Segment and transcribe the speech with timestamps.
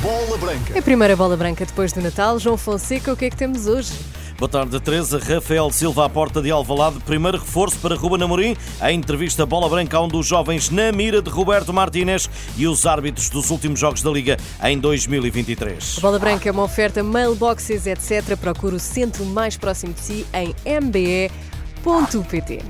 [0.00, 0.78] Bola Branca.
[0.78, 2.38] A primeira bola branca depois do Natal.
[2.38, 3.92] João Fonseca, o que é que temos hoje?
[4.38, 5.18] Boa tarde, Teresa.
[5.18, 7.00] Rafael Silva à porta de Alvalade.
[7.00, 8.56] Primeiro reforço para Ruben Amorim.
[8.80, 12.86] A entrevista Bola Branca a um dos jovens na mira de Roberto Martínez e os
[12.86, 15.96] árbitros dos últimos jogos da Liga em 2023.
[15.98, 18.36] A bola branca é uma oferta mailboxes, etc.
[18.36, 22.60] Procure o centro mais próximo de si em mbe.pt.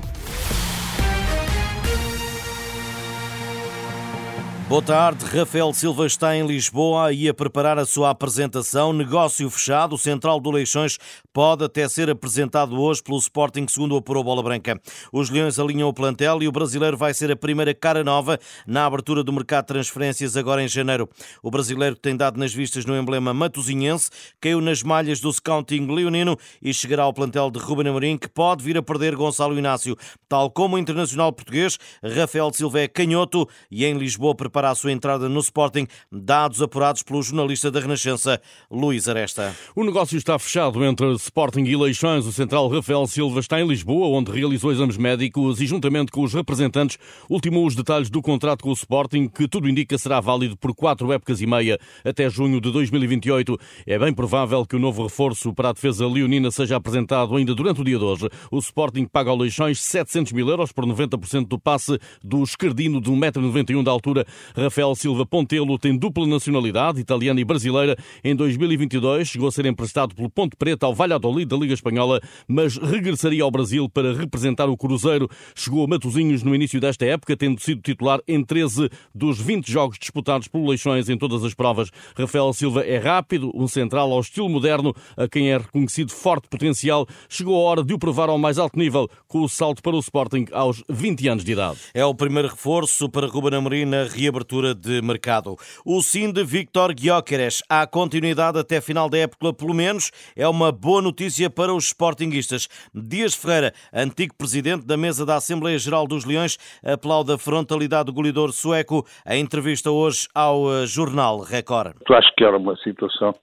[4.69, 5.23] Boa tarde.
[5.23, 8.91] Rafael Silva está em Lisboa e a preparar a sua apresentação.
[8.91, 9.95] Negócio fechado.
[9.95, 10.97] O Central do Leixões
[11.31, 14.77] pode até ser apresentado hoje pelo Sporting, segundo apurou Bola Branca.
[15.13, 18.85] Os Leões alinham o plantel e o brasileiro vai ser a primeira cara nova na
[18.85, 21.07] abertura do mercado de transferências agora em janeiro.
[21.41, 24.09] O brasileiro tem dado nas vistas no emblema matosinhense
[24.41, 28.65] caiu nas malhas do scouting leonino e chegará ao plantel de Ruben Amorim, que pode
[28.65, 29.95] vir a perder Gonçalo Inácio.
[30.27, 34.75] Tal como o internacional português, Rafael Silva é canhoto e em Lisboa prepara para a
[34.75, 39.55] sua entrada no Sporting, dados apurados pelo jornalista da Renascença, Luís Aresta.
[39.75, 42.25] O negócio está fechado entre Sporting e Leixões.
[42.25, 46.33] O central Rafael Silva está em Lisboa, onde realizou exames médicos e, juntamente com os
[46.33, 46.97] representantes,
[47.29, 51.13] ultimou os detalhes do contrato com o Sporting, que tudo indica será válido por quatro
[51.13, 53.59] épocas e meia até junho de 2028.
[53.85, 57.81] É bem provável que o novo reforço para a defesa leonina seja apresentado ainda durante
[57.81, 58.27] o dia de hoje.
[58.49, 63.11] O Sporting paga ao Leixões 700 mil euros por 90% do passe do escardino de
[63.11, 64.25] 1,91m de altura
[64.55, 67.97] Rafael Silva Pontelo tem dupla nacionalidade, italiana e brasileira.
[68.23, 72.77] Em 2022 chegou a ser emprestado pelo Ponte Preta ao Valladolid da Liga Espanhola, mas
[72.77, 75.29] regressaria ao Brasil para representar o Cruzeiro.
[75.53, 79.97] Chegou a Matosinhos no início desta época, tendo sido titular em 13 dos 20 jogos
[79.99, 81.91] disputados por Leixões em todas as provas.
[82.15, 87.05] Rafael Silva é rápido, um central ao estilo moderno, a quem é reconhecido forte potencial.
[87.27, 89.99] Chegou a hora de o provar ao mais alto nível, com o salto para o
[89.99, 91.77] Sporting aos 20 anos de idade.
[91.93, 95.55] É o primeiro reforço para Ruben Amorim na reabertura abertura de mercado.
[95.85, 100.71] O sim de Victor Gyökeres à continuidade até final da época, pelo menos, é uma
[100.71, 102.67] boa notícia para os sportinguistas.
[102.93, 108.13] Dias Ferreira, antigo presidente da mesa da Assembleia Geral dos Leões, aplaude a frontalidade do
[108.13, 109.03] goleador sueco.
[109.25, 111.95] A entrevista hoje ao eh, jornal Record.
[112.07, 113.33] Eu acho que era uma situação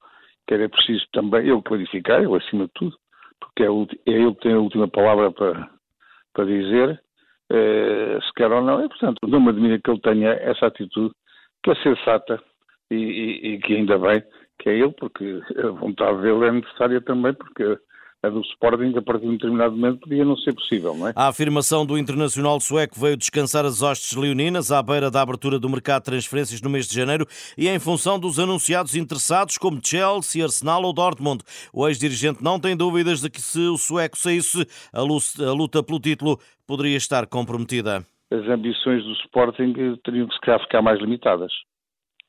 [0.46, 2.96] que era preciso também ele clarificar, ele acima de tudo,
[3.40, 3.66] porque é,
[4.06, 5.68] ele que tem a última palavra para,
[6.32, 7.02] para dizer
[7.50, 11.14] se quer ou não, e portanto não me admira que ele tenha essa atitude,
[11.62, 12.42] que é sensata
[12.90, 14.22] e, e, e que ainda bem
[14.58, 17.78] que é ele, porque a vontade dele é necessária também, porque
[18.24, 21.12] a do Sporting, a partir de um determinado momento, podia não ser possível, não é?
[21.14, 25.68] A afirmação do internacional sueco veio descansar as hostes leoninas à beira da abertura do
[25.68, 27.26] mercado de transferências no mês de janeiro
[27.56, 31.42] e em função dos anunciados interessados como Chelsea, Arsenal ou Dortmund.
[31.72, 36.38] O ex-dirigente não tem dúvidas de que se o sueco saísse, a luta pelo título
[36.66, 38.06] poderia estar comprometida.
[38.30, 41.52] As ambições do Sporting teriam que se ficar mais limitadas.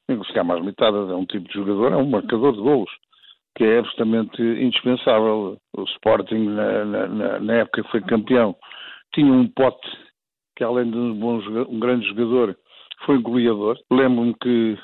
[0.05, 1.09] Teriam que ficar mais limitadas.
[1.09, 2.91] É um tipo de jogador, é um marcador de golos
[3.55, 5.57] que é absolutamente indispensável.
[5.75, 8.55] O Sporting, na, na, na, época que foi campeão,
[9.13, 9.87] tinha um pote
[10.55, 11.39] que, além de um, bom,
[11.69, 12.57] um grande jogador,
[13.05, 13.77] foi goleador.
[13.91, 14.77] Lembro-me que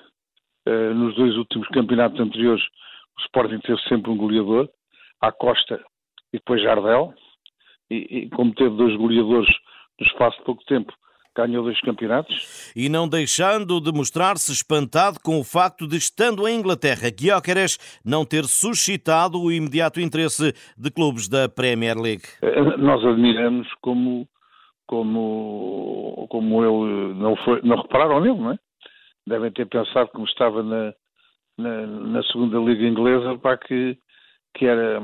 [0.68, 2.64] uh, nos dois últimos campeonatos anteriores
[3.18, 4.70] o Sporting teve sempre um goleador,
[5.22, 5.84] à Costa
[6.34, 7.14] e depois Jardel,
[7.90, 9.50] e, e como teve dois goleadores
[10.00, 10.94] no espaço de pouco tempo,
[11.36, 12.72] ganhou dois campeonatos.
[12.76, 18.26] E não deixando de mostrar-se espantado com o facto de, estando em Inglaterra, Gyökeres não
[18.26, 22.24] ter suscitado o imediato interesse de clubes da Premier League.
[22.42, 24.28] Eh, nós admiramos como,
[24.88, 28.60] como, como ele não, foi, não repararam nele, não é?
[29.28, 30.94] Devem ter pensado como estava na,
[31.58, 33.98] na, na segunda liga inglesa para que,
[34.56, 35.00] que era,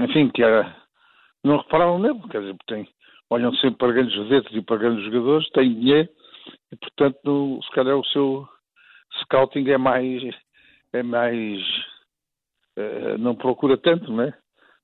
[0.00, 0.74] enfim, que era,
[1.44, 2.88] não repararam nele, quer dizer, tem,
[3.30, 6.08] olham sempre para grandes vedetas e para grandes jogadores, têm dinheiro
[6.72, 8.48] e, portanto, no, se calhar o seu
[9.22, 10.22] scouting é mais.
[10.92, 11.60] É mais
[12.78, 14.34] uh, não procura tanto, não é?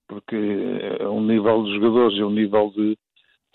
[0.06, 0.36] Porque
[1.00, 2.98] é um nível de jogadores e um nível de,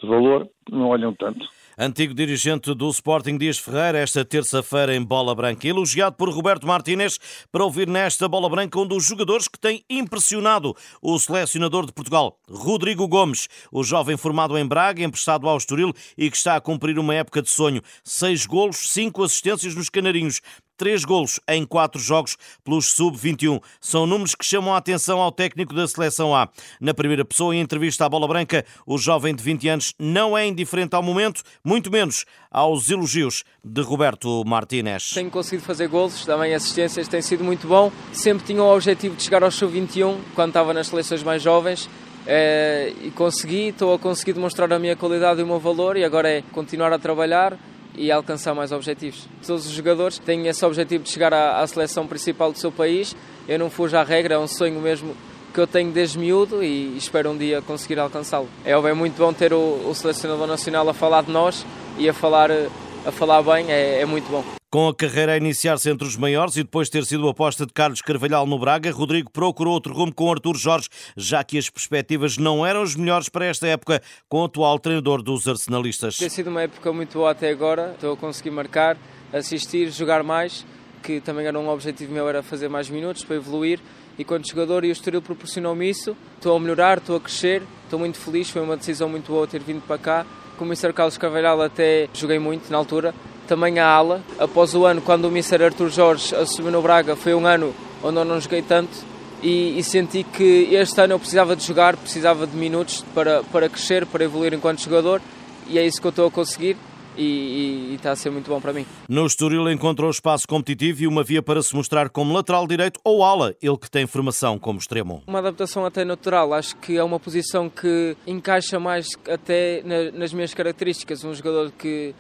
[0.02, 1.48] de valor não olham tanto.
[1.80, 7.20] Antigo dirigente do Sporting Dias Ferreira, esta terça-feira em Bola Branca, elogiado por Roberto Martínez
[7.52, 12.40] para ouvir nesta Bola Branca um dos jogadores que tem impressionado o selecionador de Portugal,
[12.50, 16.98] Rodrigo Gomes, o jovem formado em Braga, emprestado ao Estoril e que está a cumprir
[16.98, 17.84] uma época de sonho.
[18.04, 20.42] Seis golos, cinco assistências nos Canarinhos
[20.78, 23.62] três golos em quatro jogos pelos sub-21.
[23.82, 26.48] São números que chamam a atenção ao técnico da seleção A.
[26.80, 30.46] Na primeira pessoa, em entrevista à Bola Branca, o jovem de 20 anos não é
[30.46, 35.10] indiferente ao momento, muito menos aos elogios de Roberto Martínez.
[35.14, 37.92] Tenho conseguido fazer golos, também assistências, tem sido muito bom.
[38.14, 41.90] Sempre tinha o objetivo de chegar ao sub-21 quando estava nas seleções mais jovens.
[42.30, 46.04] É, e consegui, estou a conseguir demonstrar a minha qualidade e o meu valor e
[46.04, 47.58] agora é continuar a trabalhar
[47.98, 49.28] e alcançar mais objetivos.
[49.46, 53.16] Todos os jogadores têm esse objetivo de chegar à, à seleção principal do seu país.
[53.48, 55.16] Eu não fujo à regra, é um sonho mesmo
[55.54, 58.48] que eu tenho desde miúdo e espero um dia conseguir alcançá-lo.
[58.64, 61.66] É, é muito bom ter o, o, selecionador nacional a falar de nós
[61.98, 64.44] e a falar, a falar bem, é, é muito bom.
[64.78, 67.74] Com a carreira a iniciar-se entre os maiores e depois ter sido a aposta de
[67.74, 70.88] Carlos Carvalhal no Braga, Rodrigo procurou outro rumo com Artur Jorge,
[71.18, 75.24] já que as perspectivas não eram as melhores para esta época com o atual treinador
[75.24, 76.18] dos arsenalistas.
[76.18, 78.96] Tem sido uma época muito boa até agora, estou a conseguir marcar,
[79.34, 80.64] assistir, jogar mais,
[81.02, 83.80] que também era um objetivo meu, era fazer mais minutos para evoluir
[84.16, 87.98] e quando jogador e o Estoril proporcionou-me isso, estou a melhorar, estou a crescer, estou
[87.98, 90.26] muito feliz, foi uma decisão muito boa ter vindo para cá.
[90.56, 90.94] Com o Mr.
[90.94, 93.14] Carlos Carvalhal até joguei muito na altura,
[93.48, 94.22] também a ala.
[94.38, 95.64] Após o ano, quando o Mr.
[95.64, 97.74] Arthur Jorge assumiu no Braga, foi um ano
[98.04, 99.06] onde eu não joguei tanto
[99.42, 103.70] e, e, senti que este ano eu precisava de jogar, precisava de minutos para, para
[103.70, 105.22] crescer, para evoluir enquanto jogador
[105.68, 106.78] e é isso que eu estou a conseguir.
[107.20, 108.86] E, e, e, está a ser muito bom para mim.
[109.10, 113.24] No Estoril encontrou espaço competitivo e uma via para se mostrar como lateral direito ou
[113.24, 115.24] ala, ele que tem formação como extremo.
[115.26, 119.82] Uma adaptação até natural, acho que é uma posição que encaixa mais até
[120.14, 122.14] nas minhas características, um jogador que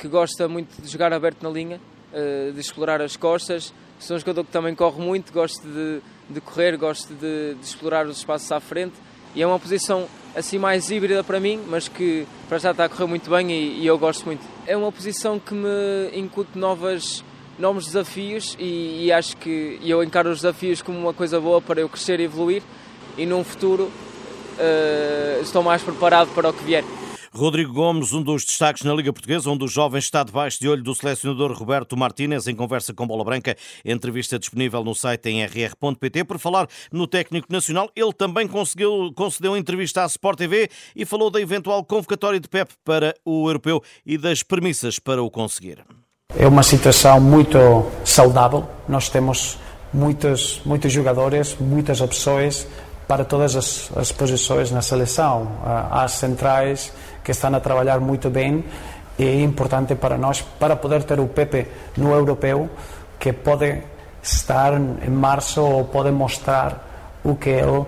[0.00, 1.78] que gosta muito de jogar aberto na linha,
[2.12, 3.72] eh, de explorar as costas.
[3.98, 8.06] Sou um jogador que também corre muito, gosto de, de correr, gosto de, de, explorar
[8.06, 8.94] os espaços à frente.
[9.34, 12.88] E é uma posição assim mais híbrida para mim, mas que para já está a
[12.88, 14.42] correr muito bem e, e eu gosto muito.
[14.66, 15.68] É uma posição que me
[16.14, 17.22] incute novas,
[17.58, 21.80] novos desafios e, e acho que eu encaro os desafios como uma coisa boa para
[21.80, 22.62] eu crescer e evoluir
[23.18, 26.84] e num futuro uh, estou mais preparado para o que vier.
[27.32, 30.82] Rodrigo Gomes, um dos destaques na Liga Portuguesa, onde o jovem está debaixo de olho
[30.82, 36.24] do selecionador Roberto Martínez, em conversa com Bola Branca, entrevista disponível no site em rr.pt.
[36.24, 41.30] Por falar no técnico nacional, ele também conseguiu, concedeu entrevista à Sport TV e falou
[41.30, 45.84] da eventual convocatória de Pep para o europeu e das premissas para o conseguir.
[46.36, 47.58] É uma situação muito
[48.04, 48.68] saudável.
[48.88, 49.56] Nós temos
[49.94, 52.66] muitos, muitos jogadores, muitas opções
[53.06, 55.60] para todas as, as posições na seleção.
[55.64, 56.92] Ah, as centrais
[57.30, 58.64] que estão a trabalhar muito bem
[59.16, 61.64] e é importante para nós, para poder ter o Pepe
[61.96, 62.68] no europeu,
[63.20, 63.82] que pode
[64.20, 67.86] estar em março ou pode mostrar o que ele uh,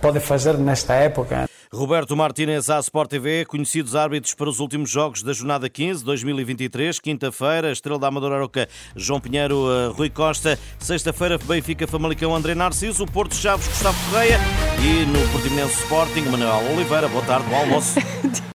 [0.00, 1.48] pode fazer nesta época.
[1.74, 7.00] Roberto Martínez à Sport TV, conhecidos árbitros para os últimos jogos da jornada 15, 2023,
[7.00, 13.06] quinta-feira, Estrela da Amadora Aroca, João Pinheiro, uh, Rui Costa, sexta-feira, Benfica, Famalicão, André Narciso,
[13.06, 14.38] Porto Chaves, Gustavo Correia
[14.80, 17.08] e no Portimonense Sporting, Manuel Oliveira.
[17.08, 17.94] Boa tarde, bom almoço.